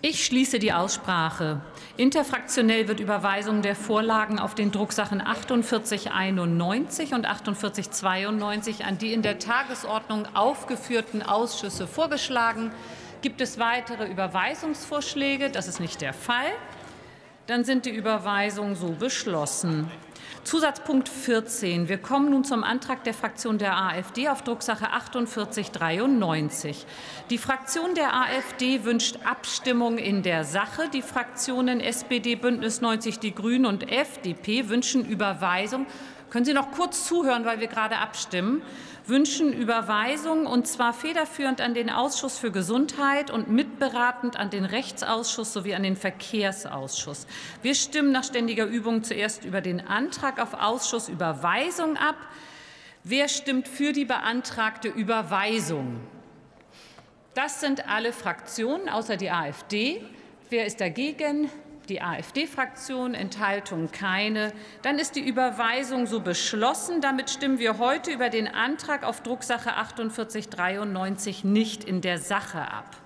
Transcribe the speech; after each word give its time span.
Ich 0.00 0.24
schließe 0.24 0.60
die 0.60 0.72
Aussprache. 0.72 1.60
Interfraktionell 1.96 2.86
wird 2.86 3.00
Überweisung 3.00 3.62
der 3.62 3.74
Vorlagen 3.74 4.38
auf 4.38 4.54
den 4.54 4.70
Drucksachen 4.70 5.20
4891 5.20 7.14
und 7.14 7.26
4892 7.26 8.84
an 8.84 8.96
die 8.98 9.12
in 9.12 9.22
der 9.22 9.40
Tagesordnung 9.40 10.28
aufgeführten 10.36 11.24
Ausschüsse 11.24 11.88
vorgeschlagen. 11.88 12.70
Gibt 13.22 13.40
es 13.40 13.58
weitere 13.58 14.08
Überweisungsvorschläge? 14.08 15.50
Das 15.50 15.66
ist 15.66 15.80
nicht 15.80 16.00
der 16.00 16.14
Fall. 16.14 16.52
Dann 17.48 17.64
sind 17.64 17.84
die 17.84 17.90
Überweisungen 17.90 18.76
so 18.76 18.92
beschlossen. 18.92 19.90
Zusatzpunkt 20.44 21.08
14. 21.08 21.88
Wir 21.88 21.98
kommen 21.98 22.30
nun 22.30 22.44
zum 22.44 22.64
Antrag 22.64 23.04
der 23.04 23.14
Fraktion 23.14 23.58
der 23.58 23.76
AfD 23.76 24.28
auf 24.28 24.42
Drucksache 24.42 24.86
4893. 24.86 26.86
Die 27.30 27.38
Fraktion 27.38 27.94
der 27.94 28.14
AfD 28.14 28.84
wünscht 28.84 29.18
Abstimmung 29.24 29.98
in 29.98 30.22
der 30.22 30.44
Sache. 30.44 30.88
Die 30.92 31.02
Fraktionen 31.02 31.80
SPD, 31.80 32.34
Bündnis 32.34 32.80
90 32.80 33.18
Die 33.18 33.34
Grünen 33.34 33.66
und 33.66 33.90
FDP 33.90 34.68
wünschen 34.68 35.04
Überweisung 35.04 35.86
können 36.30 36.44
Sie 36.44 36.52
noch 36.52 36.72
kurz 36.72 37.06
zuhören, 37.06 37.46
weil 37.46 37.60
wir 37.60 37.68
gerade 37.68 37.98
abstimmen? 37.98 38.60
Wünschen 39.06 39.54
Überweisung 39.54 40.44
und 40.44 40.68
zwar 40.68 40.92
federführend 40.92 41.62
an 41.62 41.72
den 41.72 41.88
Ausschuss 41.88 42.36
für 42.36 42.50
Gesundheit 42.50 43.30
und 43.30 43.48
mitberatend 43.48 44.36
an 44.36 44.50
den 44.50 44.66
Rechtsausschuss 44.66 45.54
sowie 45.54 45.74
an 45.74 45.82
den 45.82 45.96
Verkehrsausschuss. 45.96 47.26
Wir 47.62 47.74
stimmen 47.74 48.12
nach 48.12 48.24
ständiger 48.24 48.66
Übung 48.66 49.04
zuerst 49.04 49.46
über 49.46 49.62
den 49.62 49.80
Antrag 49.80 50.17
auf 50.38 50.54
Ausschussüberweisung 50.54 51.96
ab. 51.96 52.16
Wer 53.04 53.28
stimmt 53.28 53.68
für 53.68 53.92
die 53.92 54.04
beantragte 54.04 54.88
Überweisung? 54.88 56.00
Das 57.34 57.60
sind 57.60 57.88
alle 57.88 58.12
Fraktionen 58.12 58.88
außer 58.88 59.16
die 59.16 59.30
AfD. 59.30 60.04
Wer 60.50 60.66
ist 60.66 60.80
dagegen? 60.80 61.50
die 61.88 62.02
AfD-Fraktion, 62.02 63.14
Enthaltung 63.14 63.90
keine. 63.90 64.52
Dann 64.82 64.98
ist 64.98 65.16
die 65.16 65.26
Überweisung 65.26 66.06
so 66.06 66.20
beschlossen. 66.20 67.00
Damit 67.00 67.30
stimmen 67.30 67.58
wir 67.58 67.78
heute 67.78 68.10
über 68.10 68.28
den 68.28 68.46
Antrag 68.46 69.04
auf 69.04 69.22
Drucksache 69.22 69.70
4893 69.70 71.44
nicht 71.44 71.84
in 71.84 72.00
der 72.00 72.18
Sache 72.18 72.60
ab. 72.60 72.96